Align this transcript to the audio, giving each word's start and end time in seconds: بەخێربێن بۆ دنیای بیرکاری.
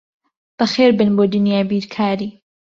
بەخێربێن 0.57 1.09
بۆ 1.17 1.23
دنیای 1.33 1.67
بیرکاری. 1.69 2.29